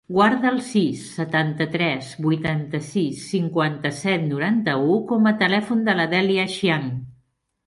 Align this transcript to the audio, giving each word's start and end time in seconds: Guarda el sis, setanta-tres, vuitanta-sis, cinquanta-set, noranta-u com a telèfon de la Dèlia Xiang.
Guarda 0.17 0.47
el 0.51 0.55
sis, 0.67 1.01
setanta-tres, 1.17 2.07
vuitanta-sis, 2.27 3.19
cinquanta-set, 3.35 4.27
noranta-u 4.33 4.97
com 5.13 5.31
a 5.35 5.37
telèfon 5.45 5.85
de 5.91 5.97
la 6.03 6.09
Dèlia 6.17 6.49
Xiang. 6.57 6.91